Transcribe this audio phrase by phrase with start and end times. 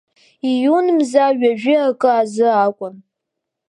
[0.49, 2.95] Ииун мза ҩажәи акы азы акәын.